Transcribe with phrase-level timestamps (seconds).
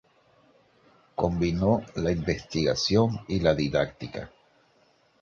[1.13, 4.31] Combinó la investigación y la didáctica.